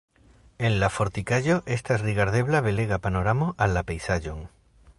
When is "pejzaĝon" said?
3.91-4.41